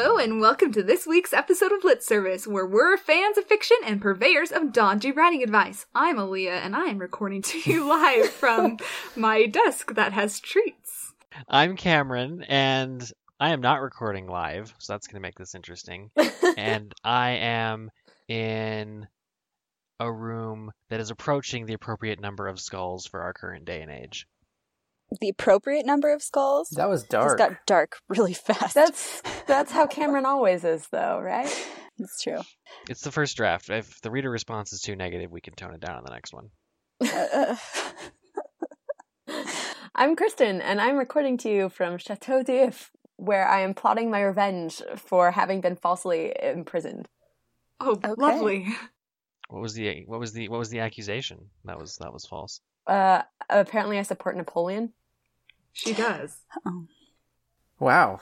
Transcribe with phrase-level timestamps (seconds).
[0.00, 3.76] Hello, and welcome to this week's episode of Lit Service, where we're fans of fiction
[3.84, 5.86] and purveyors of dodgy writing advice.
[5.92, 8.76] I'm Aaliyah, and I am recording to you live from
[9.16, 11.14] my desk that has treats.
[11.48, 16.12] I'm Cameron, and I am not recording live, so that's going to make this interesting.
[16.56, 17.90] and I am
[18.28, 19.08] in
[19.98, 23.90] a room that is approaching the appropriate number of skulls for our current day and
[23.90, 24.28] age.
[25.20, 26.68] The appropriate number of skulls?
[26.70, 27.24] That was dark.
[27.24, 28.74] It Just got dark really fast.
[28.74, 31.48] That's that's how Cameron always is, though, right?
[31.98, 32.40] That's true.
[32.88, 33.70] It's the first draft.
[33.70, 36.32] If the reader response is too negative, we can tone it down on the next
[36.32, 36.50] one.
[37.00, 37.56] Uh,
[39.94, 44.20] I'm Kristen, and I'm recording to you from Chateau d'If, where I am plotting my
[44.20, 47.08] revenge for having been falsely imprisoned.
[47.80, 48.12] Oh, Okay.
[48.16, 48.66] lovely.
[49.48, 51.46] What was the what was the what was the accusation?
[51.64, 52.60] That was that was false.
[52.88, 54.92] Uh, apparently, I support Napoleon.
[55.72, 56.38] She does.
[56.66, 56.86] oh.
[57.78, 58.20] wow.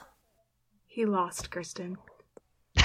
[0.85, 1.97] He lost, Kristen.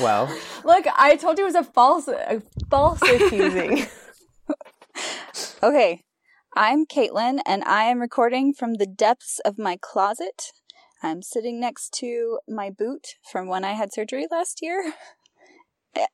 [0.00, 3.86] Well, Look, I told you it was a false, a false accusing.
[5.62, 6.02] Okay.
[6.56, 10.50] I'm Caitlin, and I am recording from the depths of my closet.
[11.04, 14.92] I'm sitting next to my boot from when I had surgery last year.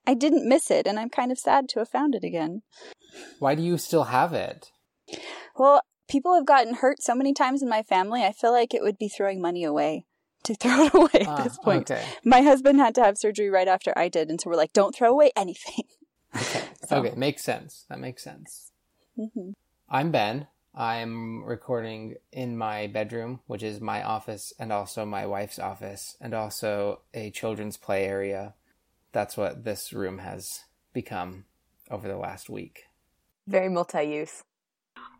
[0.06, 2.62] I- didn't miss it, and I'm kind of sad to have found it again.
[3.38, 4.70] why do you still have it?
[5.56, 8.82] Well, people have gotten hurt so many times in my family, I feel like it
[8.82, 10.04] would be throwing money away
[10.44, 11.90] to throw it away at Ah, this point.
[11.90, 12.04] Okay.
[12.24, 14.94] My husband had to have surgery right after I did, and so we're like, don't
[14.94, 15.84] throw away anything.
[16.36, 16.62] Okay.
[16.86, 17.14] So- Okay.
[17.16, 17.84] Makes sense.
[17.88, 18.70] That makes sense.
[19.18, 19.52] Mm-hmm.
[19.88, 20.46] I'm Ben.
[20.74, 26.34] I'm recording in my bedroom, which is my office and also my wife's office, and
[26.34, 28.54] also a children's play area.
[29.12, 30.60] That's what this room has
[30.92, 31.44] become
[31.90, 32.84] over the last week.
[33.46, 34.44] Very multi-use.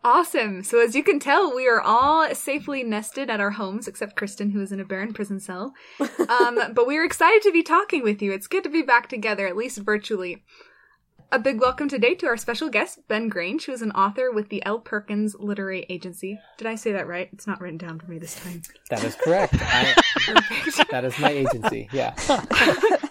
[0.03, 0.63] Awesome.
[0.63, 4.51] So, as you can tell, we are all safely nested at our homes, except Kristen,
[4.51, 5.73] who is in a barren prison cell.
[6.29, 8.31] Um, but we are excited to be talking with you.
[8.31, 10.43] It's good to be back together, at least virtually.
[11.31, 14.49] A big welcome today to our special guest, Ben Grange, who is an author with
[14.49, 14.79] the L.
[14.79, 16.39] Perkins Literary Agency.
[16.57, 17.29] Did I say that right?
[17.33, 18.61] It's not written down for me this time.
[18.89, 19.55] That is correct.
[19.59, 19.95] I,
[20.91, 21.89] that is my agency.
[21.91, 22.15] Yeah.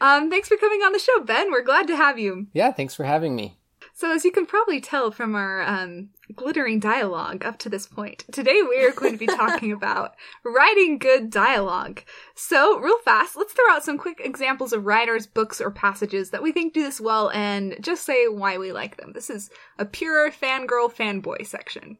[0.00, 1.50] Um, thanks for coming on the show, Ben.
[1.50, 2.48] We're glad to have you.
[2.52, 2.72] Yeah.
[2.72, 3.56] Thanks for having me.
[3.94, 8.26] So, as you can probably tell from our um, glittering dialogue up to this point,
[8.30, 10.14] today we are going to be talking about
[10.44, 12.02] writing good dialogue.
[12.34, 16.42] So, real fast, let's throw out some quick examples of writers, books, or passages that
[16.42, 19.12] we think do this well and just say why we like them.
[19.14, 21.96] This is a pure fangirl fanboy section.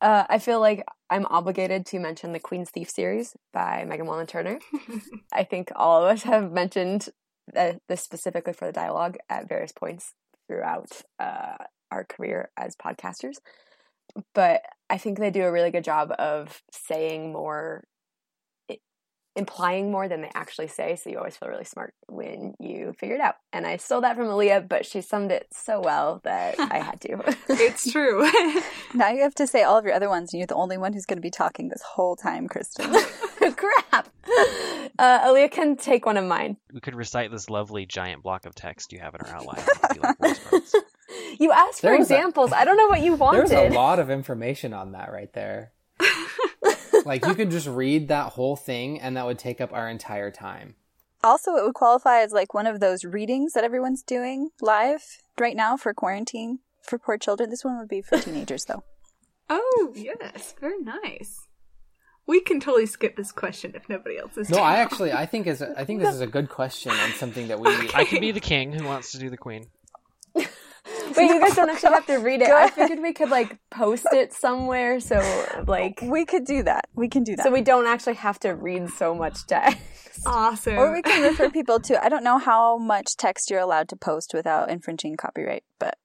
[0.00, 4.26] Uh, I feel like I'm obligated to mention the Queen's Thief series by Megan Whalen
[4.26, 4.58] Turner.
[5.32, 7.08] I think all of us have mentioned
[7.52, 10.14] this specifically for the dialogue at various points
[10.48, 10.90] throughout
[11.20, 11.56] uh,
[11.92, 13.36] our career as podcasters.
[14.34, 17.84] But I think they do a really good job of saying more,
[19.36, 20.96] implying more than they actually say.
[20.96, 23.36] So you always feel really smart when you figure it out.
[23.52, 27.00] And I stole that from Aaliyah, but she summed it so well that I had
[27.02, 27.36] to.
[27.48, 28.28] It's true.
[28.94, 30.92] Now you have to say all of your other ones, and you're the only one
[30.94, 32.90] who's going to be talking this whole time, Kristen.
[33.56, 34.08] Crap.
[34.98, 36.56] Uh, Aaliyah can take one of mine.
[36.72, 39.58] We could recite this lovely giant block of text you have in our outline.
[39.60, 40.74] It would be like voice notes.
[41.38, 42.52] You asked for There was a- examples.
[42.52, 43.48] I don't know what you wanted.
[43.48, 45.72] There's a lot of information on that right there.
[47.06, 50.30] Like you could just read that whole thing and that would take up our entire
[50.30, 50.74] time.
[51.24, 55.02] also, it would qualify as like one of those readings that everyone's doing live
[55.38, 57.50] right now for quarantine for poor children.
[57.50, 58.84] This one would be for teenagers, though.
[59.50, 60.54] oh, yes.
[60.60, 61.46] Very nice.
[62.26, 65.46] We can totally skip this question if nobody else is No, I actually I think
[65.46, 68.32] is I think this is a good question and something that we I can be
[68.32, 69.66] the king who wants to do the queen.
[71.16, 72.48] Wait, you guys don't actually have to read it.
[72.48, 75.18] I figured we could like post it somewhere, so
[75.66, 76.86] like, We could do that.
[76.94, 77.42] We can do that.
[77.44, 79.78] so we don't actually have to read so much text.
[80.24, 80.78] Awesome.
[80.78, 82.02] or we can refer people to.
[82.02, 85.98] I don't know how much text you're allowed to post without infringing copyright, but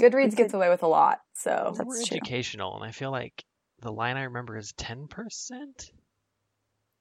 [0.00, 2.16] Goodreads gets away with a lot, so That's We're true.
[2.16, 3.44] educational, and I feel like
[3.80, 5.90] the line I remember is ten percent.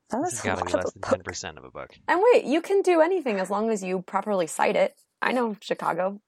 [0.10, 1.90] That's got to be less than ten percent of a book.
[2.08, 4.96] and wait, you can do anything as long as you properly cite it.
[5.22, 6.22] I know Chicago.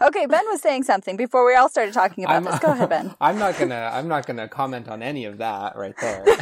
[0.00, 2.58] Okay, Ben was saying something before we all started talking about I'm, this.
[2.58, 3.14] Go ahead, Ben.
[3.20, 6.24] I'm not gonna I'm not gonna comment on any of that right there.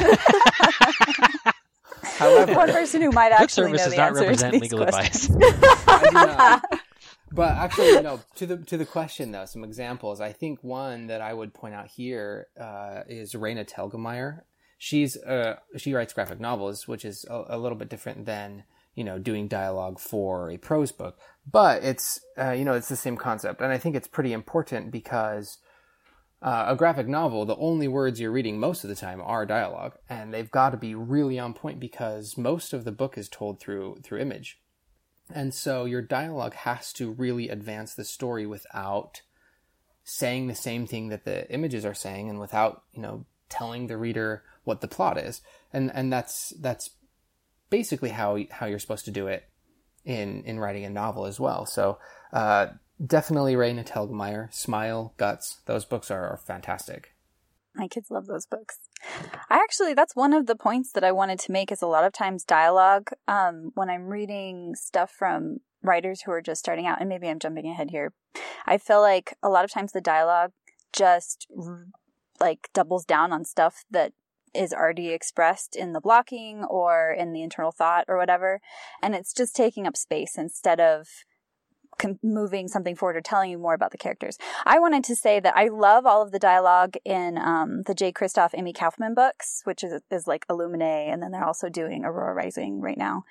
[2.03, 4.61] However, One person who might Book actually know service does the not answer to these
[4.61, 5.35] legal questions.
[5.35, 5.83] advice.
[5.87, 6.63] I do not.
[7.31, 8.21] But actually, no.
[8.35, 10.21] to the to the question though, some examples.
[10.21, 14.41] I think one that I would point out here uh, is Raina Telgemeier.
[14.77, 18.63] She's uh, she writes graphic novels, which is a, a little bit different than
[18.95, 21.19] you know doing dialogue for a prose book.
[21.49, 24.91] But it's uh, you know it's the same concept, and I think it's pretty important
[24.91, 25.57] because
[26.41, 29.93] uh, a graphic novel, the only words you're reading most of the time are dialogue,
[30.09, 33.59] and they've got to be really on point because most of the book is told
[33.59, 34.59] through through image,
[35.33, 39.21] and so your dialogue has to really advance the story without
[40.03, 43.97] saying the same thing that the images are saying, and without you know telling the
[43.97, 45.41] reader what the plot is,
[45.71, 46.91] and and that's that's
[47.69, 49.49] basically how how you're supposed to do it
[50.03, 51.65] in in writing a novel as well.
[51.65, 51.99] So.
[52.33, 52.67] Uh,
[53.05, 55.61] definitely Raina Telgemeier, Smile, Guts.
[55.65, 57.13] Those books are, are fantastic.
[57.75, 58.79] My kids love those books.
[59.49, 62.05] I actually, that's one of the points that I wanted to make is a lot
[62.05, 66.99] of times dialogue, um, when I'm reading stuff from writers who are just starting out,
[67.01, 68.13] and maybe I'm jumping ahead here,
[68.65, 70.51] I feel like a lot of times the dialogue
[70.93, 71.47] just
[72.39, 74.13] like doubles down on stuff that
[74.55, 78.61] is already expressed in the blocking or in the internal thought or whatever.
[79.01, 81.07] And it's just taking up space instead of
[81.97, 84.37] com- moving something forward or telling you more about the characters.
[84.65, 88.11] I wanted to say that I love all of the dialogue in um, the Jay
[88.11, 92.33] Kristoff, Amie Kaufman books, which is, is like Illuminae, and then they're also doing Aurora
[92.33, 93.23] Rising right now.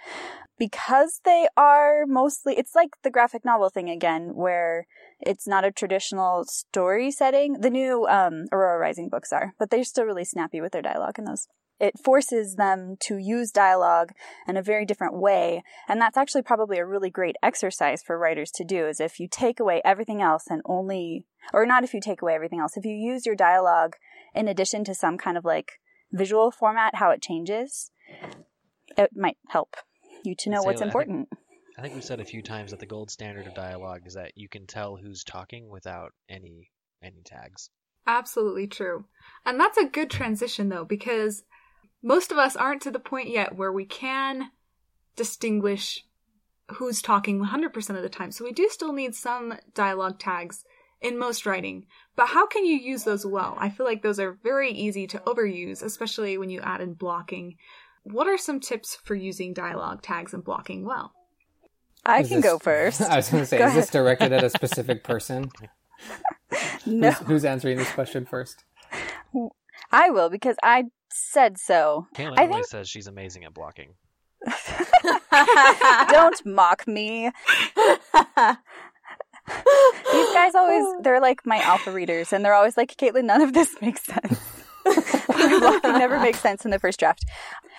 [0.57, 4.87] Because they are mostly, it's like the graphic novel thing again, where
[5.21, 7.61] it's not a traditional story setting.
[7.61, 11.19] The new um, Aurora Rising books are, but they're still really snappy with their dialogue
[11.19, 11.49] in those
[11.81, 14.13] it forces them to use dialogue
[14.47, 15.63] in a very different way.
[15.89, 19.29] And that's actually probably a really great exercise for writers to do is if you
[19.29, 22.85] take away everything else and only, or not if you take away everything else, if
[22.85, 23.97] you use your dialogue
[24.35, 25.73] in addition to some kind of like
[26.13, 27.91] visual format, how it changes,
[28.97, 29.77] it might help
[30.25, 31.29] you to know what's I important.
[31.29, 31.41] Think,
[31.79, 34.33] I think we've said a few times that the gold standard of dialogue is that
[34.37, 36.71] you can tell who's talking without any
[37.03, 37.69] any tags.
[38.07, 39.07] Absolutely true.
[39.45, 41.43] And that's a good transition though, because
[42.05, 44.51] most of us aren't to the point yet where we can
[45.17, 46.05] distinguish
[46.73, 48.31] who's talking 100% of the time.
[48.31, 50.65] So we do still need some dialogue tags
[51.01, 51.87] in most writing.
[52.15, 53.57] But how can you use those well?
[53.59, 57.57] I feel like those are very easy to overuse, especially when you add in blocking.
[58.03, 61.15] What are some tips for using dialogue tags and blocking well?
[62.05, 63.01] I is can this, go first.
[63.11, 63.83] I was going to say, go is ahead.
[63.83, 65.51] this directed at a specific person?
[66.85, 67.13] no.
[67.13, 68.65] Who's, who's answering this question first?
[69.91, 72.07] I will because I said so.
[72.15, 72.67] Caitlin I think...
[72.67, 73.95] says she's amazing at blocking.
[76.09, 77.31] Don't mock me.
[80.13, 83.53] These guys always, they're like my alpha readers, and they're always like, Caitlin, none of
[83.53, 84.41] this makes sense.
[85.27, 87.25] blocking never makes sense in the first draft.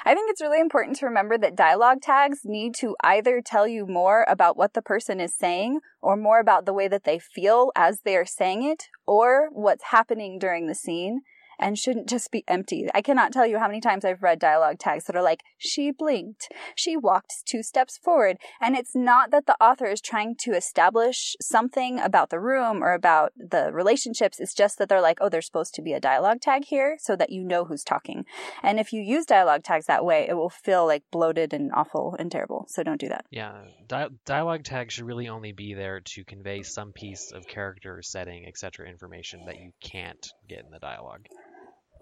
[0.05, 3.85] I think it's really important to remember that dialogue tags need to either tell you
[3.85, 7.71] more about what the person is saying or more about the way that they feel
[7.75, 11.21] as they are saying it or what's happening during the scene
[11.59, 12.87] and shouldn't just be empty.
[12.93, 15.91] I cannot tell you how many times I've read dialogue tags that are like, she
[15.91, 18.37] blinked, she walked two steps forward.
[18.61, 22.93] And it's not that the author is trying to establish something about the room or
[22.93, 24.39] about the relationships.
[24.39, 27.15] It's just that they're like, oh, there's supposed to be a dialogue tag here so
[27.15, 28.25] that you know who's talking.
[28.63, 32.15] And if you use dialogue tags that way, it will feel like bloated and awful
[32.17, 32.65] and terrible.
[32.69, 33.25] So don't do that.
[33.31, 33.53] Yeah.
[33.87, 38.45] Di- dialogue tags should really only be there to convey some piece of character, setting,
[38.47, 38.87] etc.
[38.87, 41.27] information that you can't get in the dialogue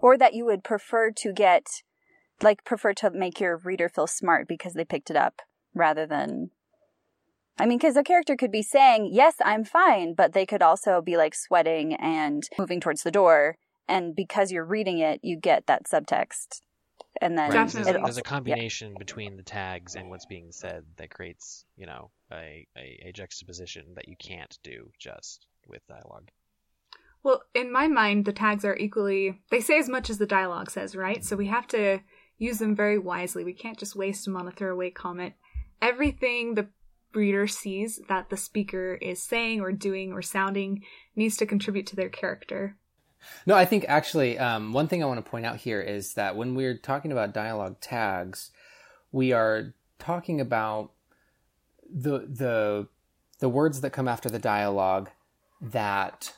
[0.04, 1.82] or that you would prefer to get
[2.42, 5.40] like prefer to make your reader feel smart because they picked it up
[5.74, 6.50] rather than
[7.58, 11.00] I mean, because a character could be saying, Yes, I'm fine, but they could also
[11.00, 13.56] be like sweating and moving towards the door.
[13.88, 16.60] And because you're reading it, you get that subtext.
[17.22, 17.70] And then right.
[17.70, 18.98] there's, there's, a combination yeah.
[18.98, 23.84] between the tags and what's being said that creates, you know, a, a, a juxtaposition
[23.94, 26.28] that you can't do just with dialogue.
[27.24, 30.70] Well, in my mind, the tags are equally, they say as much as the dialogue
[30.70, 31.24] says, right?
[31.24, 32.00] So we have to
[32.36, 33.44] use them very wisely.
[33.44, 35.32] We can't just waste them on a throwaway comment.
[35.80, 36.68] Everything the
[37.14, 40.84] reader sees that the speaker is saying or doing or sounding
[41.16, 42.76] needs to contribute to their character.
[43.46, 46.36] No, I think actually, um, one thing I want to point out here is that
[46.36, 48.50] when we're talking about dialogue tags,
[49.12, 50.90] we are talking about
[51.90, 52.88] the the
[53.38, 55.08] the words that come after the dialogue
[55.60, 56.34] that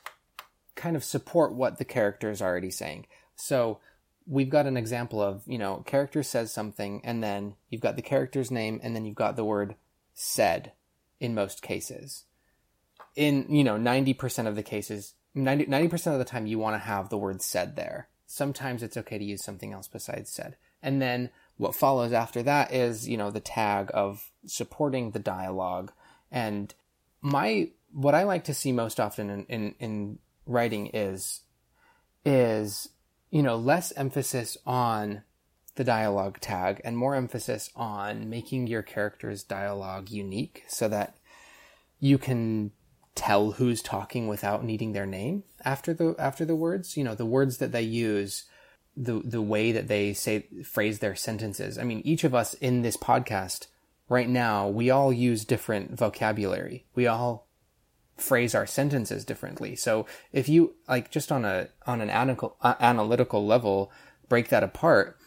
[0.76, 3.06] kind of support what the character is already saying.
[3.34, 3.80] So
[4.26, 8.02] we've got an example of, you know, character says something and then you've got the
[8.02, 9.76] character's name and then you've got the word
[10.14, 10.72] said
[11.20, 12.24] in most cases.
[13.14, 16.86] In, you know, 90% of the cases, 90, 90% of the time you want to
[16.86, 18.08] have the word said there.
[18.26, 20.56] Sometimes it's okay to use something else besides said.
[20.82, 25.92] And then what follows after that is, you know, the tag of supporting the dialogue.
[26.30, 26.74] And
[27.22, 31.40] my, what I like to see most often in, in, in writing is
[32.24, 32.88] is
[33.30, 35.22] you know less emphasis on
[35.76, 41.16] the dialogue tag and more emphasis on making your character's dialogue unique so that
[42.00, 42.70] you can
[43.14, 46.96] tell who's talking without needing their name after the after the words.
[46.96, 48.44] You know, the words that they use,
[48.96, 51.78] the the way that they say phrase their sentences.
[51.78, 53.66] I mean, each of us in this podcast
[54.08, 56.84] right now, we all use different vocabulary.
[56.94, 57.45] We all
[58.16, 59.76] phrase our sentences differently.
[59.76, 63.92] So if you like just on a on an analytical uh, analytical level
[64.28, 65.18] break that apart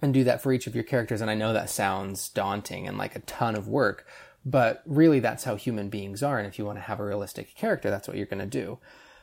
[0.00, 2.96] and do that for each of your characters and I know that sounds daunting and
[2.96, 4.06] like a ton of work,
[4.44, 7.54] but really that's how human beings are and if you want to have a realistic
[7.54, 8.78] character that's what you're going to do.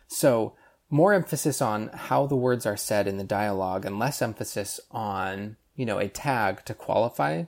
[0.08, 0.56] So
[0.90, 5.56] more emphasis on how the words are said in the dialogue and less emphasis on,
[5.76, 7.44] you know, a tag to qualify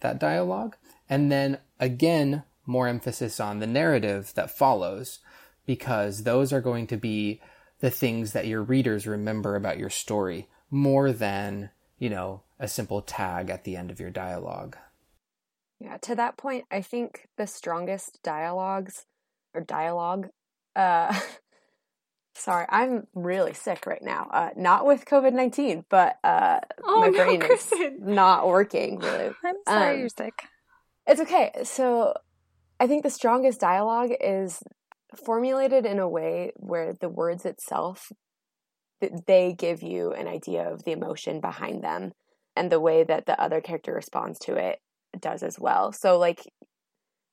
[0.00, 0.76] that dialogue.
[1.10, 5.18] And then again, more emphasis on the narrative that follows
[5.66, 7.40] because those are going to be
[7.80, 13.00] the things that your readers remember about your story more than, you know, a simple
[13.02, 14.76] tag at the end of your dialogue.
[15.80, 19.06] Yeah, to that point, I think the strongest dialogues
[19.54, 20.28] or dialogue
[20.76, 21.18] uh
[22.34, 24.28] sorry, I'm really sick right now.
[24.30, 27.80] Uh not with COVID-19, but uh oh, my no, brain Kristen.
[27.80, 29.30] is not working really.
[29.44, 30.42] I'm sorry Um, you're sick.
[31.06, 31.52] It's okay.
[31.64, 32.14] So
[32.80, 34.62] I think the strongest dialogue is
[35.24, 38.12] formulated in a way where the words itself
[39.26, 42.12] they give you an idea of the emotion behind them
[42.56, 44.80] and the way that the other character responds to it
[45.20, 45.92] does as well.
[45.92, 46.42] So like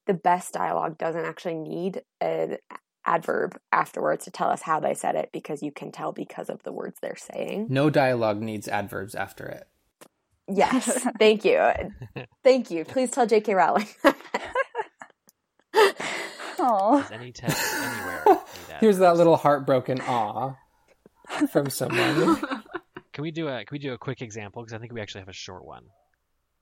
[0.06, 2.58] the best dialogue doesn't actually need an
[3.06, 6.62] adverb afterwards to tell us how they said it because you can tell because of
[6.64, 7.68] the words they're saying.
[7.70, 9.68] No dialogue needs adverbs after it.
[10.48, 11.08] Yes.
[11.20, 11.60] Thank you.
[12.44, 12.86] Thank you.
[12.86, 13.88] Please tell JK Rowling.
[17.02, 20.56] Does any text anywhere need Here's that little heartbroken aw
[21.52, 22.38] from someone.
[23.14, 24.62] Can we do a Can we do a quick example?
[24.62, 25.84] Because I think we actually have a short one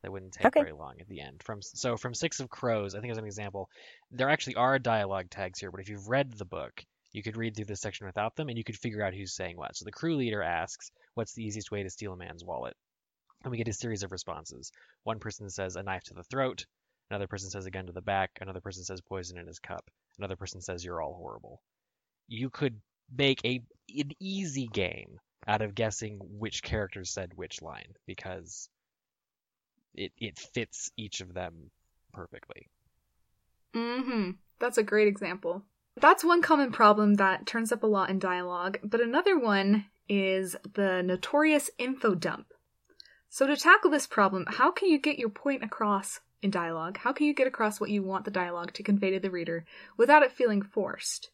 [0.02, 0.60] that wouldn't take Okay.
[0.60, 1.42] very long at the end.
[1.44, 3.70] From so from Six of Crows, I think as an example,
[4.12, 5.72] there actually are dialogue tags here.
[5.72, 8.58] But if you've read the book, you could read through this section without them, and
[8.58, 9.76] you could figure out who's saying what.
[9.76, 12.76] So the crew leader asks, "What's the easiest way to steal a man's wallet?"
[13.44, 14.72] And we get a series of responses.
[15.04, 16.66] One person says a knife to the throat.
[17.10, 18.32] Another person says a gun to the back.
[18.42, 19.90] Another person says poison in his cup.
[20.18, 21.62] Another person says you're all horrible.
[22.28, 22.80] You could
[23.16, 28.70] make a an easy game out of guessing which characters said which line because
[29.94, 31.70] it it fits each of them
[32.14, 32.70] perfectly.
[33.74, 35.64] hmm That's a great example.
[35.96, 40.56] That's one common problem that turns up a lot in dialogue, but another one is
[40.74, 42.48] the notorious info dump.
[43.30, 46.98] So, to tackle this problem, how can you get your point across in dialogue?
[46.98, 49.66] How can you get across what you want the dialogue to convey to the reader
[49.98, 51.30] without it feeling forced?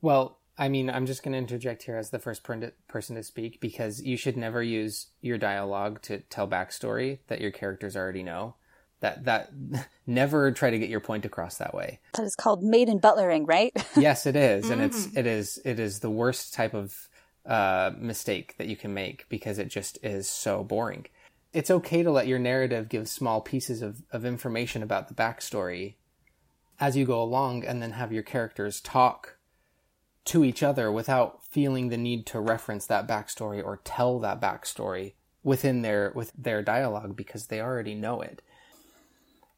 [0.00, 3.22] Well, I mean, I'm just going to interject here as the first per- person to
[3.22, 8.22] speak because you should never use your dialogue to tell backstory that your characters already
[8.22, 8.54] know.
[9.00, 9.50] That that
[10.06, 11.98] never try to get your point across that way.
[12.14, 13.72] that is called maiden butlering, right?
[13.96, 17.08] Yes, it is, and it's it is it is the worst type of
[17.44, 21.06] uh, mistake that you can make because it just is so boring.
[21.54, 25.94] It's okay to let your narrative give small pieces of, of information about the backstory
[26.80, 29.36] as you go along, and then have your characters talk
[30.24, 35.14] to each other without feeling the need to reference that backstory or tell that backstory
[35.42, 38.42] within their with their dialogue because they already know it.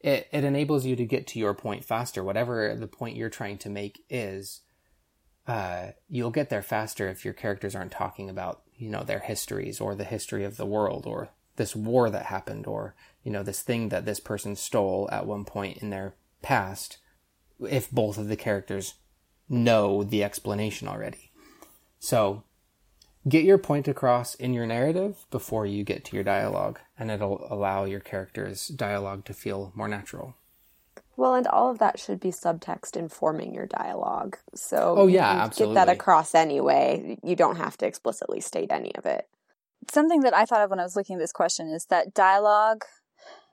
[0.01, 3.59] It it enables you to get to your point faster, whatever the point you're trying
[3.59, 4.61] to make is.
[5.47, 9.81] Uh, you'll get there faster if your characters aren't talking about you know their histories
[9.81, 13.63] or the history of the world or this war that happened or you know this
[13.63, 16.99] thing that this person stole at one point in their past
[17.61, 18.95] if both of the characters
[19.49, 21.31] know the explanation already.
[21.99, 22.45] So
[23.29, 27.47] get your point across in your narrative before you get to your dialogue, and it'll
[27.51, 30.35] allow your character's dialogue to feel more natural.
[31.17, 34.37] Well, and all of that should be subtext informing your dialogue.
[34.55, 37.19] So Oh, yeah, you Get that across anyway.
[37.23, 39.27] You don't have to explicitly state any of it.
[39.91, 42.85] Something that I thought of when I was looking at this question is that dialogue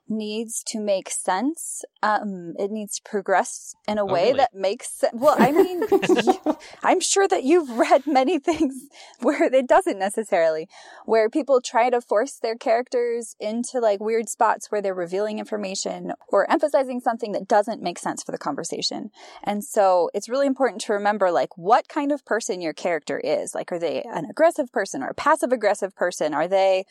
[0.08, 1.82] needs to make sense.
[2.02, 4.38] Um, it needs to progress in a way really?
[4.38, 5.14] that makes sense.
[5.16, 8.88] Well, I mean, you- I'm sure that you've read many things
[9.20, 10.68] where it doesn't necessarily,
[11.06, 16.12] where people try to force their characters into like weird spots where they're revealing information
[16.28, 19.10] or emphasizing something that doesn't make sense for the conversation.
[19.42, 23.54] And so it's really important to remember like what kind of person your character is.
[23.54, 26.34] Like, are they an aggressive person or a passive aggressive person?
[26.34, 26.84] Are they,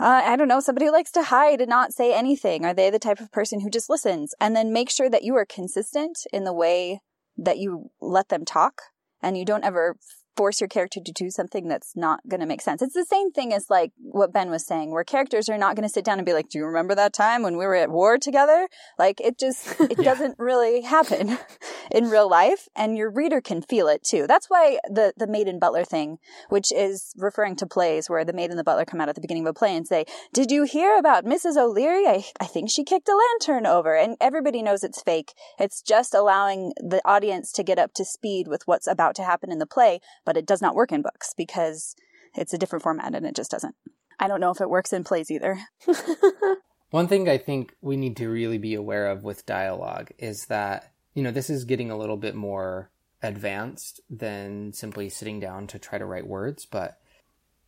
[0.00, 2.31] uh, I don't know, somebody who likes to hide and not say anything?
[2.64, 4.34] Are they the type of person who just listens?
[4.40, 7.00] And then make sure that you are consistent in the way
[7.36, 8.82] that you let them talk
[9.22, 9.96] and you don't ever
[10.36, 12.82] force your character to do something that's not going to make sense.
[12.82, 15.86] It's the same thing as like what Ben was saying, where characters are not going
[15.88, 17.90] to sit down and be like, "Do you remember that time when we were at
[17.90, 20.04] war together?" Like it just it Yeah.
[20.04, 21.38] doesn't really happen
[21.90, 24.26] in real life, and your reader can feel it too.
[24.26, 28.32] That's why the the maid and butler thing, which is referring to plays where the
[28.32, 30.50] maid and the butler come out at the beginning of a play and say, "Did
[30.50, 31.56] you hear about Mrs.
[31.56, 32.06] O'Leary?
[32.06, 35.32] I I think she kicked a lantern over," and everybody knows it's fake.
[35.58, 39.50] It's just allowing the audience to get up to speed with what's about to happen
[39.52, 41.94] in the play but it does not work in books because
[42.34, 43.74] it's a different format and it just doesn't.
[44.18, 45.58] I don't know if it works in plays either.
[46.90, 50.92] One thing I think we need to really be aware of with dialogue is that,
[51.14, 52.90] you know, this is getting a little bit more
[53.22, 56.98] advanced than simply sitting down to try to write words, but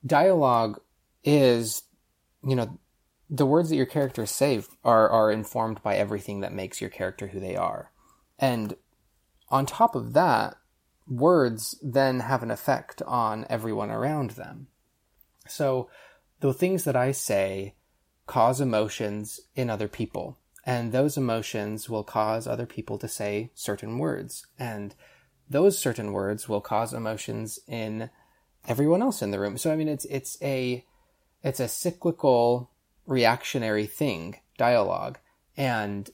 [0.05, 0.81] dialogue
[1.23, 1.83] is,
[2.47, 2.79] you know,
[3.31, 7.29] the words that your characters say are, are informed by everything that makes your character
[7.29, 7.91] who they are.
[8.39, 8.77] And
[9.49, 10.57] on top of that,
[11.07, 14.69] words then have an effect on everyone around them.
[15.47, 15.89] So
[16.41, 17.75] the things that I say
[18.27, 20.39] cause emotions in other people.
[20.67, 24.47] And those emotions will cause other people to say certain words.
[24.59, 24.95] And
[25.49, 28.09] those certain words will cause emotions in
[28.67, 29.59] everyone else in the room.
[29.59, 30.85] So I mean it's it's a
[31.43, 32.71] it's a cyclical
[33.07, 35.19] reactionary thing, dialogue.
[35.57, 36.09] And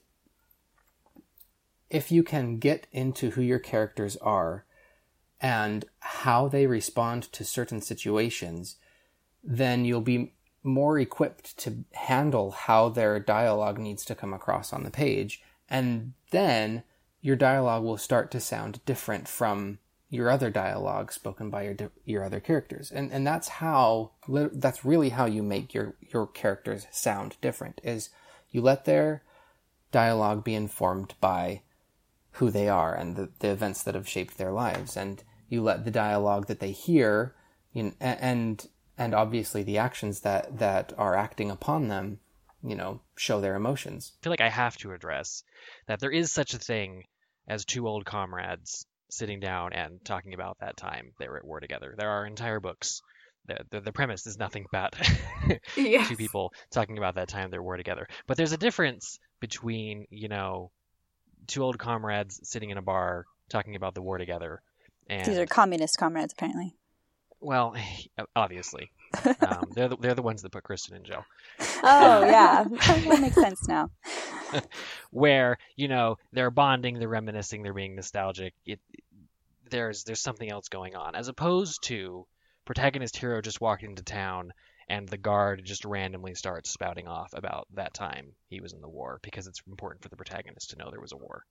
[1.88, 4.64] if you can get into who your characters are
[5.40, 8.76] and how they respond to certain situations,
[9.42, 14.82] then you'll be more equipped to handle how their dialogue needs to come across on
[14.82, 15.42] the page.
[15.68, 16.82] And then
[17.22, 19.78] your dialogue will start to sound different from
[20.10, 22.90] your other dialogue spoken by your your other characters.
[22.90, 28.10] And and that's how that's really how you make your your characters sound different is
[28.50, 29.22] you let their
[29.92, 31.62] dialogue be informed by
[32.32, 35.84] who they are and the, the events that have shaped their lives and you let
[35.84, 37.34] the dialogue that they hear
[37.74, 38.66] you know, and
[38.96, 42.18] and obviously the actions that that are acting upon them
[42.62, 45.42] you know show their emotions I feel like I have to address
[45.86, 47.04] that there is such a thing
[47.46, 51.58] as two old comrades sitting down and talking about that time they were at war
[51.58, 51.94] together.
[51.98, 53.02] There are entire books.
[53.46, 54.94] The, the, the premise is nothing but
[55.76, 56.08] Yes.
[56.08, 58.06] two people talking about that time they were together.
[58.28, 60.70] But there's a difference between, you know,
[61.48, 64.62] two old comrades sitting in a bar talking about the war together.
[65.10, 66.74] And, These are communist comrades, apparently.
[67.40, 67.74] well,
[68.36, 68.90] obviously.
[69.40, 71.24] Um, they're, the, they're the ones that put Kristen in jail.
[71.82, 72.64] Oh, yeah.
[72.70, 73.90] that makes sense now.
[75.10, 78.54] where you know they're bonding, they're reminiscing, they're being nostalgic.
[78.64, 78.78] It
[79.68, 82.24] there's there's something else going on as opposed to
[82.64, 84.52] protagonist hero just walking into town
[84.88, 88.88] and the guard just randomly starts spouting off about that time he was in the
[88.88, 91.44] war because it's important for the protagonist to know there was a war.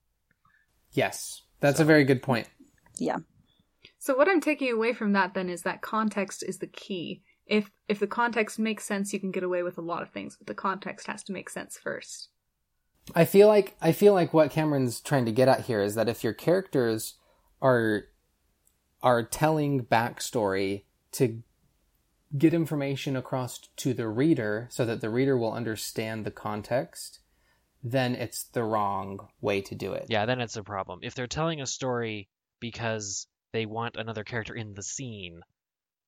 [0.91, 2.47] yes that's So- a very good point
[2.97, 3.17] Yeah.
[3.99, 7.21] So what I'm taking away from that then is that context is the key.
[7.45, 10.37] If if the context makes sense, you can get away with a lot of things,
[10.37, 12.29] but the context has to make sense first.
[13.13, 16.09] I feel like I feel like what Cameron's trying to get at here is that
[16.09, 17.15] if your characters
[17.61, 18.05] are
[19.01, 20.83] are telling backstory
[21.13, 21.41] to
[22.37, 27.19] get information across to the reader so that the reader will understand the context,
[27.83, 30.05] then it's the wrong way to do it.
[30.09, 30.99] Yeah, then it's a problem.
[31.01, 35.41] If they're telling a story because they want another character in the scene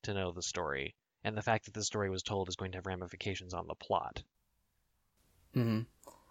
[0.03, 2.77] to know the story, and the fact that the story was told is going to
[2.77, 4.23] have ramifications on the plot,
[5.53, 5.81] hmm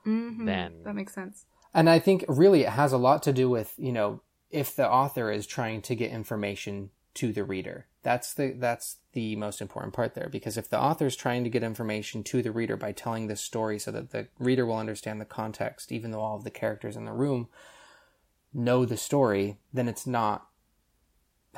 [0.07, 0.47] Mm-hmm.
[0.47, 1.45] Then- that makes sense.
[1.75, 4.91] And I think really it has a lot to do with, you know, if the
[4.91, 7.87] author is trying to get information to the reader.
[8.03, 11.51] That's the that's the most important part there because if the author is trying to
[11.51, 15.21] get information to the reader by telling this story so that the reader will understand
[15.21, 17.49] the context even though all of the characters in the room
[18.55, 20.49] know the story, then it's not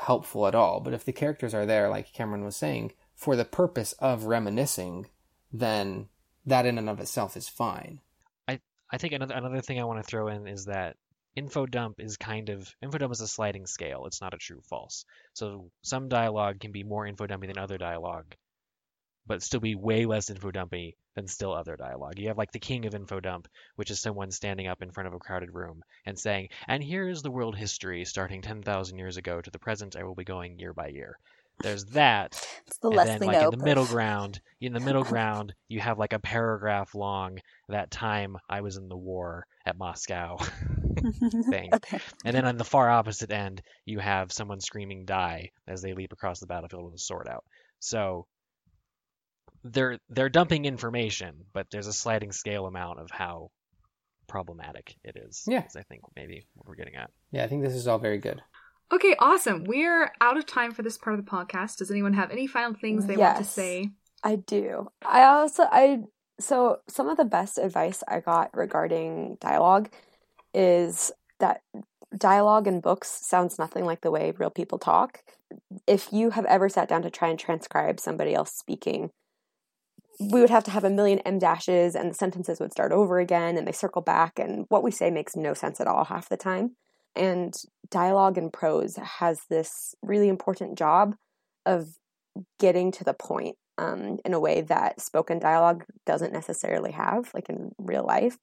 [0.02, 0.80] helpful at all.
[0.80, 5.06] But if the characters are there like Cameron was saying for the purpose of reminiscing,
[5.52, 6.08] then
[6.44, 8.00] that in and of itself is fine.
[8.48, 8.60] I
[8.90, 10.96] I think another another thing I want to throw in is that
[11.36, 14.06] info dump is kind of info dump is a sliding scale.
[14.06, 15.04] It's not a true false.
[15.34, 18.34] So some dialogue can be more info dumpy than other dialogue,
[19.26, 22.18] but still be way less info dumpy than still other dialogue.
[22.18, 25.09] You have like the king of info dump, which is someone standing up in front
[25.09, 29.16] of a crowded room and saying, "And here is the world history starting 10,000 years
[29.16, 29.96] ago to the present.
[29.96, 31.18] I will be going year by year."
[31.62, 32.33] There's that,
[32.66, 35.81] It's the and Leslie then like in the middle ground, in the middle ground, you
[35.81, 40.38] have like a paragraph long that time I was in the war at Moscow
[41.51, 41.70] thing.
[41.72, 42.01] okay.
[42.25, 46.12] And then on the far opposite end, you have someone screaming die as they leap
[46.12, 47.44] across the battlefield with a sword out.
[47.81, 48.27] So
[49.64, 53.51] they're they're dumping information, but there's a sliding scale amount of how
[54.29, 55.42] problematic it is.
[55.46, 55.64] Yeah.
[55.66, 57.11] is I think maybe what we're getting at.
[57.31, 58.40] Yeah, I think this is all very good.
[58.92, 59.64] Okay, awesome.
[59.64, 61.79] We're out of time for this part of the podcast.
[61.79, 63.51] Does anyone have any final things they want to Yes.
[63.53, 63.90] say?
[64.22, 64.88] I do.
[65.05, 66.01] I also I
[66.40, 69.90] so some of the best advice I got regarding dialogue
[70.55, 71.62] is that
[72.16, 75.22] dialogue in books sounds nothing like the way real people talk.
[75.87, 79.11] If you have ever sat down to try and transcribe somebody else speaking,
[80.20, 83.18] we would have to have a million M dashes and the sentences would start over
[83.18, 86.29] again and they circle back and what we say makes no sense at all half
[86.29, 86.77] the time.
[87.14, 87.55] And
[87.90, 91.14] dialogue in prose has this really important job
[91.66, 91.88] of
[92.59, 97.48] getting to the point um, in a way that spoken dialogue doesn't necessarily have, like
[97.48, 98.37] in real life.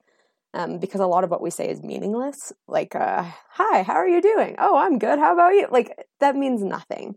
[0.54, 2.52] Um, because a lot of what we say is meaningless.
[2.68, 4.56] Like, uh, hi, how are you doing?
[4.58, 5.20] Oh, I'm good.
[5.20, 5.68] How about you?
[5.70, 7.16] Like, that means nothing.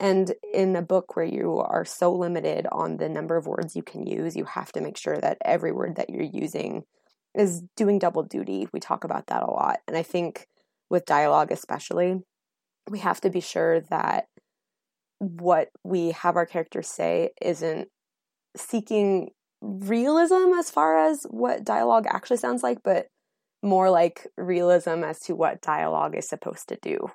[0.00, 3.82] And in a book where you are so limited on the number of words you
[3.82, 6.84] can use, you have to make sure that every word that you're using
[7.34, 8.66] is doing double duty.
[8.72, 9.80] We talk about that a lot.
[9.86, 10.46] And I think
[10.88, 12.16] with dialogue, especially,
[12.88, 14.24] we have to be sure that
[15.18, 17.88] what we have our characters say isn't
[18.56, 23.08] seeking realism as far as what dialogue actually sounds like, but
[23.62, 27.10] more like realism as to what dialogue is supposed to do.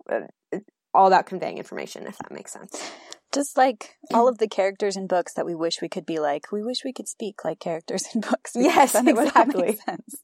[0.95, 2.91] It- All about conveying information, if that makes sense.
[3.33, 6.51] Just like all of the characters in books that we wish we could be like,
[6.51, 8.51] we wish we could speak like characters in books.
[8.55, 9.75] Yes, then it would exactly.
[9.75, 10.15] sense.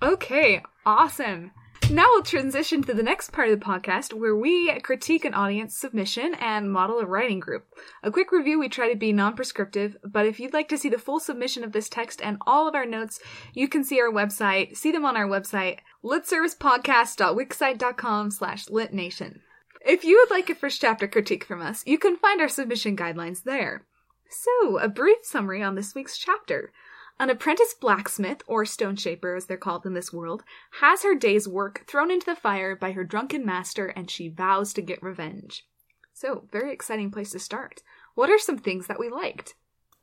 [0.00, 1.50] Okay, awesome.
[1.92, 5.76] Now we'll transition to the next part of the podcast where we critique an audience
[5.76, 7.66] submission and model a writing group.
[8.02, 10.88] A quick review we try to be non prescriptive, but if you'd like to see
[10.88, 13.20] the full submission of this text and all of our notes,
[13.52, 19.40] you can see our website, see them on our website, litservicepodcast.wixsite.com slash litnation.
[19.84, 22.96] If you would like a first chapter critique from us, you can find our submission
[22.96, 23.84] guidelines there.
[24.30, 26.72] So, a brief summary on this week's chapter.
[27.20, 30.42] An apprentice blacksmith, or stone shaper as they're called in this world,
[30.80, 34.72] has her day's work thrown into the fire by her drunken master and she vows
[34.74, 35.66] to get revenge.
[36.12, 37.82] So, very exciting place to start.
[38.14, 39.54] What are some things that we liked?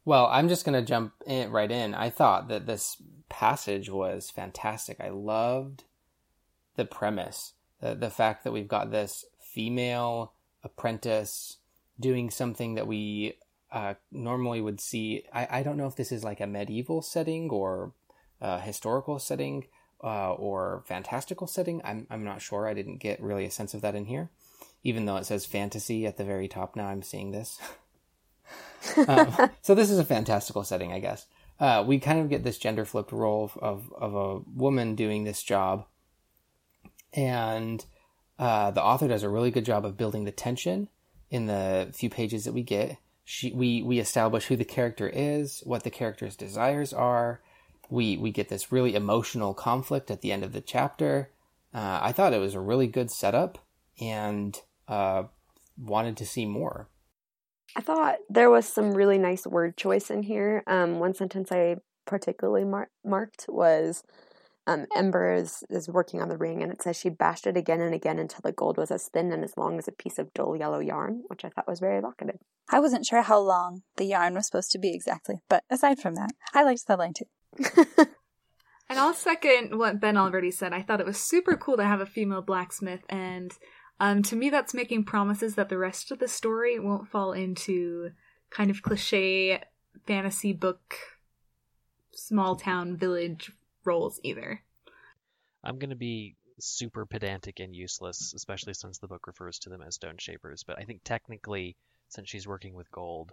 [0.06, 1.93] Well, I'm just going to jump in, right in.
[1.93, 5.00] I thought that this passage was fantastic.
[5.00, 5.84] I loved
[6.76, 11.58] the premise, the, the fact that we've got this female apprentice
[12.00, 13.38] doing something that we
[13.71, 15.23] uh, normally would see.
[15.34, 17.93] I, I don't know if this is like a medieval setting or
[18.41, 19.67] a historical setting
[20.03, 21.82] uh, or fantastical setting.
[21.84, 22.67] I'm, I'm not sure.
[22.67, 24.29] I didn't get really a sense of that in here.
[24.84, 27.60] Even though it says fantasy at the very top now, I'm seeing this.
[29.08, 31.25] um, so this is a fantastical setting, I guess.
[31.60, 35.43] Uh, we kind of get this gender flipped role of, of, a woman doing this
[35.43, 35.86] job,
[37.13, 37.84] and
[38.38, 40.88] uh, the author does a really good job of building the tension
[41.29, 42.97] in the few pages that we get.
[43.32, 47.42] She, we we establish who the character is, what the character's desires are.
[47.88, 51.30] We we get this really emotional conflict at the end of the chapter.
[51.72, 53.60] Uh, I thought it was a really good setup,
[54.02, 55.26] and uh,
[55.78, 56.89] wanted to see more.
[57.76, 60.63] I thought there was some really nice word choice in here.
[60.65, 61.76] Um, one sentence I
[62.08, 64.02] particularly mar- marked was
[64.67, 67.82] um, Ember is, is working on the ring, and it says she bashed it again
[67.82, 70.34] and again until the gold was as thin and as long as a piece of
[70.34, 72.38] dull yellow yarn, which I thought was very evocative.
[72.69, 76.15] I wasn't sure how long the yarn was supposed to be exactly, but aside from
[76.15, 78.06] that, I liked that line too.
[78.89, 80.74] And I'll second what Ben already said.
[80.74, 83.54] I thought it was super cool to have a female blacksmith, and
[84.00, 88.12] um, to me, that's making promises that the rest of the story won't fall into
[88.50, 89.62] kind of cliche
[90.08, 90.95] fantasy book,
[92.12, 93.52] small town village
[93.89, 94.62] roles either.
[95.63, 99.82] I'm going to be super pedantic and useless, especially since the book refers to them
[99.82, 100.63] as stone shapers.
[100.65, 101.75] But I think technically,
[102.10, 103.32] since she's working with gold,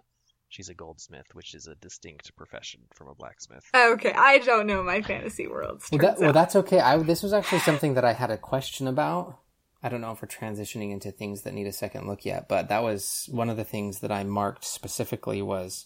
[0.49, 3.63] she's a goldsmith, which is a distinct profession from a blacksmith.
[3.75, 5.87] Okay, I don't know my fantasy worlds.
[5.91, 6.79] Well, that, well that's okay.
[6.79, 9.39] I, this was actually something that I had a question about.
[9.83, 12.69] I don't know if we're transitioning into things that need a second look yet, but
[12.69, 15.85] that was one of the things that I marked specifically was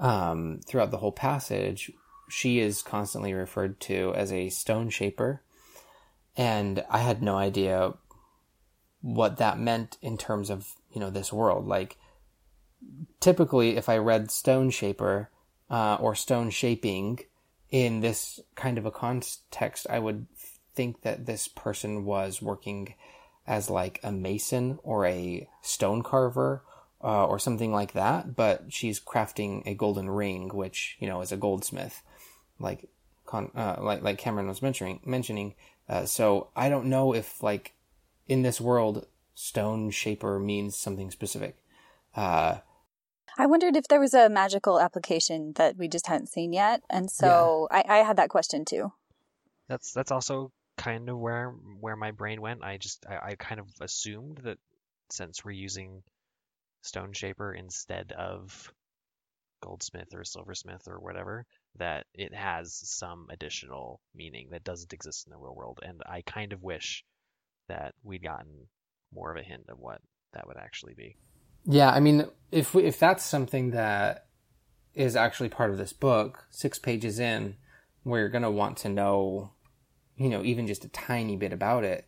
[0.00, 1.92] um, throughout the whole passage,
[2.28, 5.42] she is constantly referred to as a stone shaper.
[6.36, 7.94] And I had no idea
[9.00, 11.66] what that meant in terms of, you know, this world.
[11.66, 11.96] Like,
[13.20, 15.30] typically, if I read stone shaper
[15.70, 17.20] uh, or stone shaping
[17.70, 20.26] in this kind of a context, I would
[20.74, 22.94] think that this person was working
[23.46, 26.62] as like a mason or a stone carver
[27.02, 28.34] uh, or something like that.
[28.34, 32.02] But she's crafting a golden ring, which you know is a goldsmith,
[32.64, 32.88] like
[33.26, 35.54] con- uh, like like Cameron was mentioning mentioning.
[35.88, 37.74] Uh, so I don't know if like
[38.26, 41.62] in this world, stone shaper means something specific.
[42.16, 42.58] Uh,
[43.36, 47.10] I wondered if there was a magical application that we just hadn't seen yet, and
[47.10, 48.92] so I, I had that question too.
[49.68, 51.50] That's that's also kind of where
[51.80, 52.62] where my brain went.
[52.62, 54.58] I just I, I kind of assumed that
[55.10, 56.02] since we're using
[56.82, 58.72] Stone Shaper instead of
[59.64, 61.46] Goldsmith or Silversmith or whatever,
[61.78, 65.80] that it has some additional meaning that doesn't exist in the real world.
[65.82, 67.02] And I kind of wish
[67.68, 68.68] that we'd gotten
[69.12, 70.00] more of a hint of what
[70.34, 71.16] that would actually be.
[71.64, 74.26] Yeah, I mean, if we, if that's something that
[74.92, 77.56] is actually part of this book, six pages in,
[78.04, 79.52] we're gonna want to know,
[80.16, 82.06] you know, even just a tiny bit about it,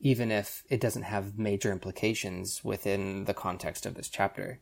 [0.00, 4.60] even if it doesn't have major implications within the context of this chapter.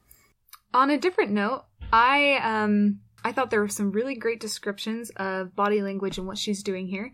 [0.75, 5.57] On a different note, I um I thought there were some really great descriptions of
[5.57, 7.13] body language and what she's doing here,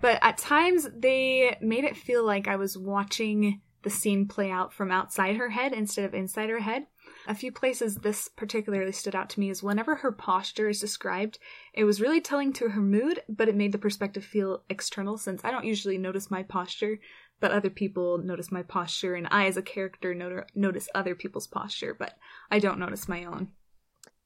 [0.00, 4.72] but at times they made it feel like I was watching the scene play out
[4.72, 6.86] from outside her head instead of inside her head.
[7.28, 11.38] A few places this particularly stood out to me is whenever her posture is described,
[11.72, 15.44] it was really telling to her mood, but it made the perspective feel external since
[15.44, 16.98] I don't usually notice my posture,
[17.44, 21.46] but other people notice my posture, and I, as a character, not- notice other people's
[21.46, 22.16] posture, but
[22.50, 23.48] I don't notice my own.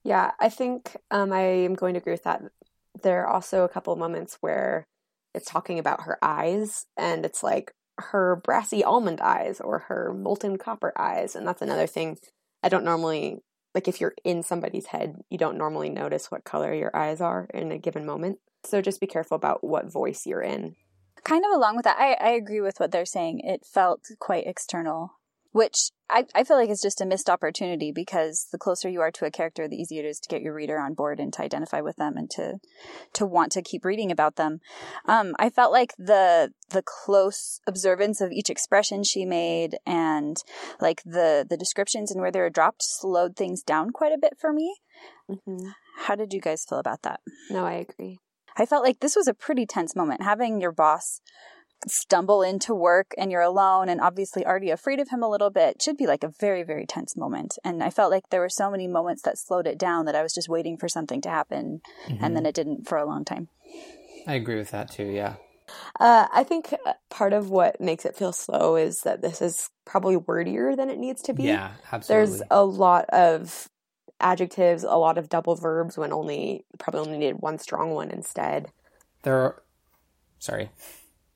[0.04, 2.42] Yeah, I think um, I am going to agree with that.
[3.02, 4.86] There are also a couple of moments where
[5.34, 10.56] it's talking about her eyes, and it's like her brassy almond eyes or her molten
[10.56, 11.34] copper eyes.
[11.34, 12.18] And that's another thing
[12.62, 13.38] I don't normally
[13.74, 13.88] like.
[13.88, 17.72] If you're in somebody's head, you don't normally notice what color your eyes are in
[17.72, 18.38] a given moment.
[18.64, 20.76] So just be careful about what voice you're in.
[21.28, 23.40] Kind of along with that, I, I agree with what they're saying.
[23.40, 25.18] It felt quite external
[25.52, 29.10] which I, I feel like is just a missed opportunity because the closer you are
[29.10, 31.42] to a character, the easier it is to get your reader on board and to
[31.42, 32.58] identify with them and to
[33.14, 34.60] to want to keep reading about them.
[35.06, 40.36] Um, I felt like the the close observance of each expression she made and
[40.80, 44.34] like the the descriptions and where they were dropped slowed things down quite a bit
[44.38, 44.76] for me.
[45.30, 45.70] Mm-hmm.
[45.98, 47.20] How did you guys feel about that?
[47.50, 48.18] No, I agree.
[48.58, 50.22] I felt like this was a pretty tense moment.
[50.22, 51.20] Having your boss
[51.86, 55.80] stumble into work and you're alone and obviously already afraid of him a little bit
[55.80, 58.68] should be like a very very tense moment and i felt like there were so
[58.70, 61.80] many moments that slowed it down that i was just waiting for something to happen
[62.08, 62.24] mm-hmm.
[62.24, 63.48] and then it didn't for a long time
[64.26, 65.34] i agree with that too yeah
[66.00, 69.70] uh, i think uh, part of what makes it feel slow is that this is
[69.84, 73.68] probably wordier than it needs to be yeah absolutely there's a lot of
[74.20, 78.70] adjectives a lot of double verbs when only probably only needed one strong one instead
[79.22, 79.62] there are
[80.38, 80.70] sorry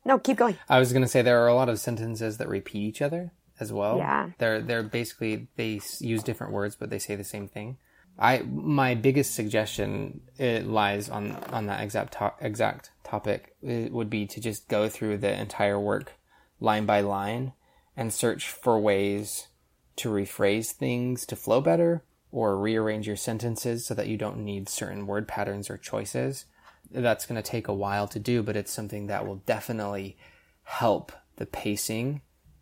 [0.05, 0.57] no, keep going.
[0.68, 3.33] I was going to say there are a lot of sentences that repeat each other
[3.61, 3.99] as well.
[3.99, 4.31] Yeah.
[4.38, 7.79] They're they're basically they use different words but they say the same thing.
[8.18, 14.11] I my biggest suggestion it lies on on that exact to- exact topic it would
[14.11, 16.12] be to just go through the entire work
[16.61, 17.53] line by line
[17.97, 19.49] and search for ways
[19.97, 24.68] to rephrase things to flow better or rearrange your sentences so that you don't need
[24.68, 26.47] certain word patterns or choices
[26.90, 30.16] that's going to take a while to do, but it's something that will definitely
[30.64, 32.21] help the pacing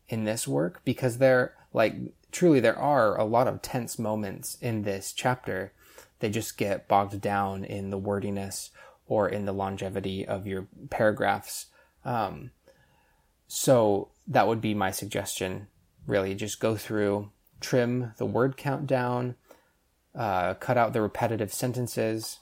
[0.09, 1.95] in this work because there, like,
[2.33, 5.73] truly, there are a lot of tense moments in this chapter.
[6.21, 8.71] They just get bogged down in the wordiness
[9.07, 11.67] or in the longevity of your paragraphs.
[12.05, 12.51] Um,
[13.49, 15.67] so that would be my suggestion.
[16.07, 17.31] Really, just go through,
[17.61, 19.35] trim the word count down,
[20.15, 22.41] uh, cut out the repetitive sentences,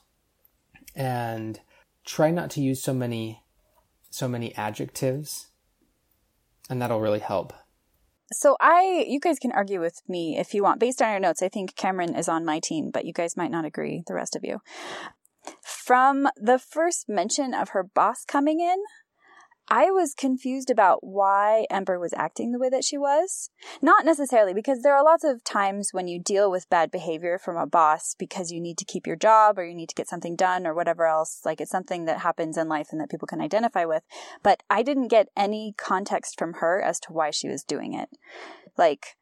[0.94, 1.60] and
[2.04, 3.42] try not to use so many
[4.10, 5.48] so many adjectives.
[6.70, 7.52] And that'll really help.
[8.32, 10.80] So i you guys can argue with me if you want.
[10.80, 13.50] Based on your notes i think cameron is on my team but you guys might
[13.50, 14.60] not agree the rest of you.
[15.62, 18.78] From the first mention of her boss coming in
[19.70, 23.50] I was confused about why Ember was acting the way that she was.
[23.82, 27.56] Not necessarily, because there are lots of times when you deal with bad behavior from
[27.56, 30.36] a boss because you need to keep your job or you need to get something
[30.36, 31.40] done or whatever else.
[31.44, 34.04] Like it's something that happens in life and that people can identify with.
[34.42, 38.08] But I didn't get any context from her as to why she was doing it.
[38.78, 39.16] Like,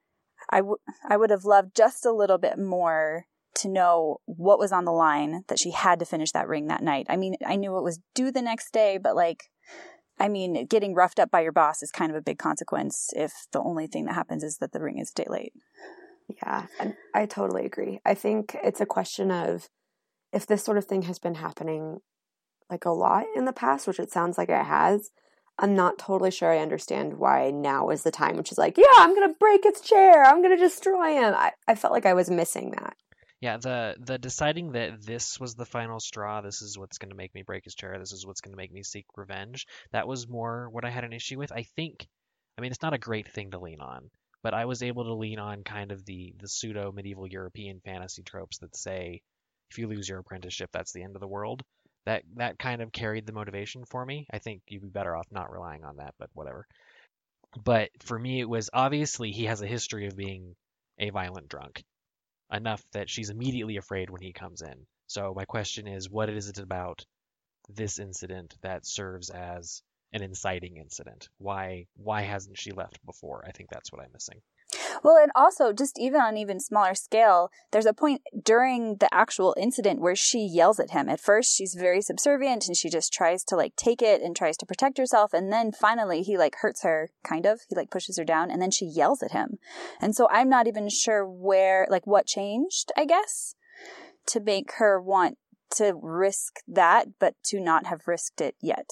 [0.51, 0.79] I, w-
[1.09, 4.93] I would have loved just a little bit more to know what was on the
[4.93, 7.07] line that she had to finish that ring that night.
[7.09, 9.51] I mean, I knew it was due the next day, but like,
[10.18, 13.46] I mean, getting roughed up by your boss is kind of a big consequence if
[13.52, 15.52] the only thing that happens is that the ring is a day late.
[16.42, 16.66] Yeah,
[17.14, 18.00] I totally agree.
[18.05, 19.68] I think it's a question of
[20.33, 22.00] if this sort of thing has been happening
[22.70, 25.11] like a lot in the past, which it sounds like it has.
[25.59, 28.85] I'm not totally sure I understand why now is the time, which is like, yeah,
[28.96, 31.33] I'm gonna break its chair, I'm gonna destroy him.
[31.35, 32.96] I, I felt like I was missing that.
[33.40, 37.16] Yeah, the the deciding that this was the final straw, this is what's going to
[37.16, 39.66] make me break his chair, this is what's going to make me seek revenge.
[39.92, 41.53] That was more what I had an issue with.
[41.53, 42.07] I think,
[42.59, 44.11] I mean, it's not a great thing to lean on,
[44.42, 48.22] but I was able to lean on kind of the the pseudo medieval European fantasy
[48.22, 49.20] tropes that say,
[49.70, 51.62] if you lose your apprenticeship, that's the end of the world.
[52.07, 54.27] that that kind of carried the motivation for me.
[54.33, 56.66] I think you'd be better off not relying on that, but whatever.
[57.64, 60.55] But for me, it was obviously he has a history of being
[60.99, 61.83] a violent drunk,
[62.53, 64.87] enough that she's immediately afraid when he comes in.
[65.07, 67.05] So my question is, what is it about
[67.69, 69.83] this incident that serves as
[70.13, 71.29] an inciting incident?
[71.39, 73.45] Why why hasn't she left before?
[73.47, 74.41] I think that's what I'm missing.
[75.03, 79.55] Well, and also, just even on even smaller scale, there's a point during the actual
[79.59, 81.09] incident where she yells at him.
[81.09, 84.57] At first, she's very subservient and she just tries to like take it and tries
[84.59, 85.33] to protect herself.
[85.33, 87.61] And then finally, he like hurts her, kind of.
[87.69, 89.59] He like pushes her down and then she yells at him.
[90.01, 93.55] And so I'm not even sure where, like, what changed, I guess,
[94.29, 95.39] to make her want
[95.77, 98.91] to risk that, but to not have risked it yet.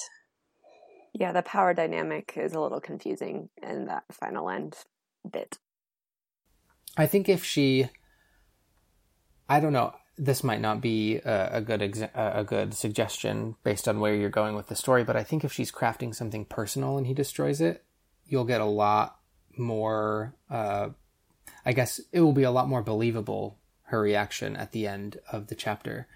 [1.12, 4.76] Yeah, the power dynamic is a little confusing in that final end
[5.30, 5.58] bit.
[6.96, 7.88] I think if she,
[9.48, 13.88] I don't know, this might not be a, a good exa- a good suggestion based
[13.88, 16.96] on where you're going with the story, but I think if she's crafting something personal
[16.96, 17.84] and he destroys it,
[18.26, 19.18] you'll get a lot
[19.56, 20.34] more.
[20.48, 20.90] Uh,
[21.66, 25.48] I guess it will be a lot more believable her reaction at the end of
[25.48, 26.06] the chapter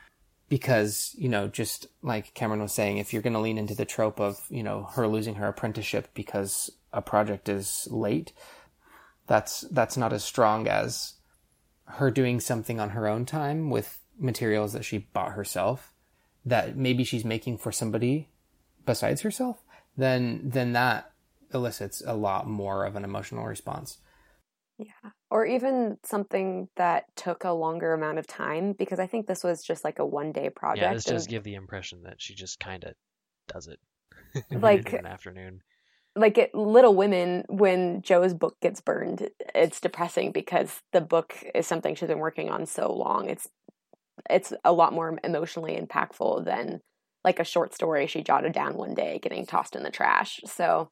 [0.49, 3.85] because you know just like cameron was saying if you're going to lean into the
[3.85, 8.33] trope of you know her losing her apprenticeship because a project is late
[9.29, 11.15] that's that's not as strong as
[11.85, 15.95] her doing something on her own time with materials that she bought herself
[16.45, 18.29] that maybe she's making for somebody
[18.85, 19.63] besides herself
[19.97, 21.13] then then that
[21.55, 23.99] elicits a lot more of an emotional response
[24.79, 29.45] yeah or even something that took a longer amount of time because i think this
[29.45, 32.35] was just like a one day project Yeah, this does give the impression that she
[32.35, 32.95] just kind of
[33.47, 33.79] does it
[34.51, 35.63] Like- in an afternoon.
[36.19, 41.67] Like it, little women when Jo's book gets burned it's depressing because the book is
[41.67, 43.49] something she's been working on so long it's
[44.29, 46.81] it's a lot more emotionally impactful than
[47.25, 50.91] like a short story she jotted down one day getting tossed in the trash so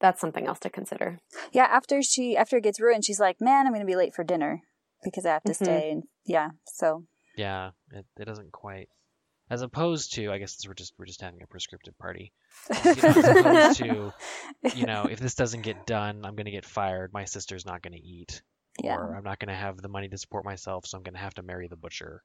[0.00, 1.18] that's something else to consider
[1.52, 4.14] Yeah, after she after it gets ruined, she's like, "Man, I'm going to be late
[4.14, 4.62] for dinner
[5.02, 5.56] because I have to Mhm.
[5.56, 7.04] stay." And yeah, so
[7.36, 8.88] Yeah, it, it doesn't quite.
[9.50, 12.32] As opposed to, I guess we're just we're just having a prescriptive party.
[12.70, 14.12] Um, you know, as opposed to,
[14.76, 17.12] you know, if this doesn't get done, I'm going to get fired.
[17.12, 18.42] My sister's not going to eat,
[18.82, 21.14] yeah, or I'm not going to have the money to support myself, so I'm going
[21.14, 22.22] to have to marry the butcher.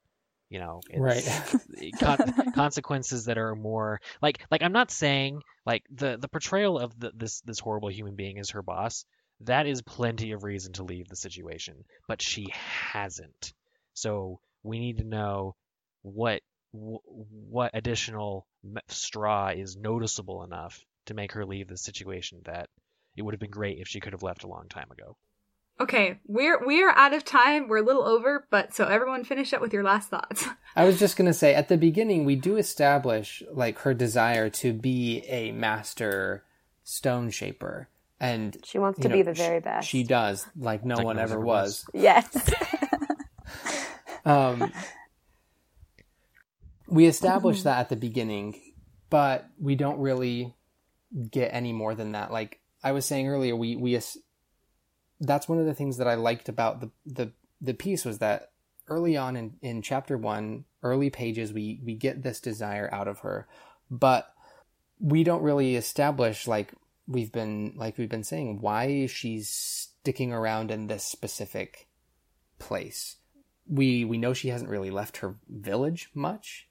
[0.49, 1.27] You know, right
[1.81, 6.77] eh, con- consequences that are more like like I'm not saying like the the portrayal
[6.77, 9.05] of the, this this horrible human being as her boss.
[9.41, 13.53] That is plenty of reason to leave the situation, but she hasn't.
[13.95, 15.55] So we need to know
[16.03, 16.41] what
[16.75, 18.45] wh- what additional
[18.88, 22.69] straw is noticeable enough to make her leave the situation that
[23.15, 25.15] it would have been great if she could have left a long time ago.
[25.79, 27.67] Okay, we're we are out of time.
[27.67, 30.47] We're a little over, but so everyone finish up with your last thoughts.
[30.75, 34.71] I was just gonna say at the beginning we do establish like her desire to
[34.71, 36.45] be a master
[36.85, 37.89] stone shaper,
[38.21, 41.15] and she wants to know, be the very best She does, like no Like one
[41.17, 41.85] no ever ever was.
[41.93, 42.25] yes
[44.25, 44.71] Um,
[46.87, 47.69] we established mm-hmm.
[47.69, 48.59] that at the beginning,
[49.09, 50.55] but we don't really
[51.31, 52.31] get any more than that.
[52.31, 53.99] Like I was saying earlier, we we
[55.19, 58.51] that's one of the things that I liked about the the the piece was that
[58.87, 63.19] early on in in chapter one, early pages, we we get this desire out of
[63.19, 63.47] her,
[63.89, 64.33] but
[64.99, 66.73] we don't really establish like
[67.07, 71.87] we've been like we've been saying why she's sticking around in this specific
[72.59, 73.17] place
[73.67, 76.67] we we know she hasn't really left her village much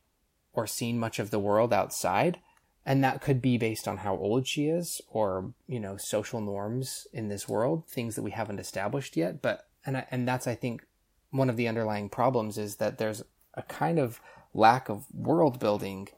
[0.55, 2.39] or seen much of the world outside.
[2.87, 7.07] And that could be based on how old she is or you know social norms
[7.13, 9.41] in this world things that we haven't established yet.
[9.43, 10.87] But and I, and that's i think
[11.31, 13.23] one of the underlying problems is that there's
[13.55, 14.21] a kind of
[14.55, 16.09] lack of world building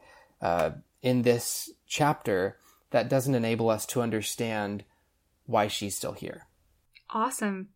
[0.42, 0.70] uh,
[1.03, 2.59] in this chapter
[2.90, 4.85] that doesn't enable us to understand
[5.46, 6.46] why she's still here.
[7.11, 7.68] Awesome.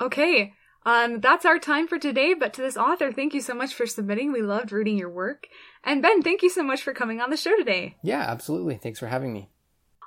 [0.00, 0.54] Okay,
[0.88, 2.34] um, that's our time for today.
[2.34, 4.32] But to this author, thank you so much for submitting.
[4.32, 5.46] We loved reading your work.
[5.84, 7.96] And Ben, thank you so much for coming on the show today.
[8.02, 9.48] yeah absolutely thanks for having me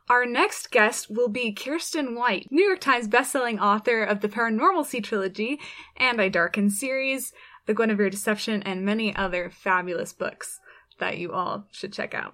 [0.09, 5.01] Our next guest will be Kiersten White, New York Times bestselling author of the Paranormalcy
[5.03, 5.59] trilogy
[5.97, 7.31] and I Darken series,
[7.67, 10.59] The Guinevere Deception, and many other fabulous books
[10.99, 12.33] that you all should check out.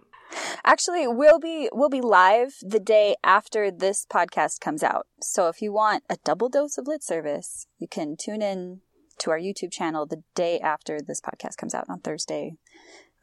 [0.64, 5.08] Actually, we'll be we'll be live the day after this podcast comes out.
[5.22, 8.82] So if you want a double dose of lit service, you can tune in
[9.20, 12.56] to our YouTube channel the day after this podcast comes out on Thursday,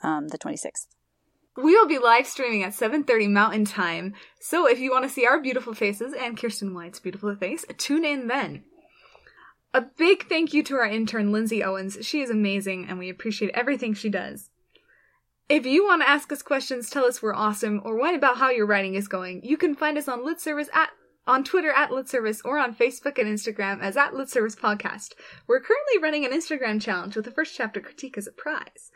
[0.03, 0.89] um, the twenty sixth.
[1.57, 4.15] We will be live streaming at 7:30 Mountain Time.
[4.41, 8.05] So if you want to see our beautiful faces and Kiersten White's beautiful face, tune
[8.05, 8.65] in then.
[9.73, 11.99] A big thank you to our intern Lindsay Owens.
[12.03, 14.51] She is amazing and we appreciate everything she does.
[15.49, 18.49] If you want to ask us questions, tell us we're awesome, or whine about how
[18.49, 20.89] your writing is going, you can find us on Lit Service at
[21.27, 25.13] on Twitter at Lit Service or on Facebook and Instagram as at Lit Service Podcast.
[25.47, 28.91] We're currently running an Instagram challenge with the first chapter critique as a prize.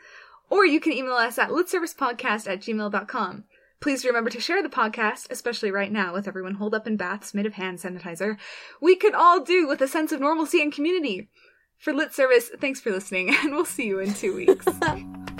[0.49, 3.43] Or you can email us at litservicepodcast at gmail.com.
[3.79, 7.33] Please remember to share the podcast, especially right now with everyone holed up in baths
[7.33, 8.37] made of hand sanitizer.
[8.81, 11.29] We could all do with a sense of normalcy and community.
[11.77, 14.65] For Lit Service, thanks for listening, and we'll see you in two weeks.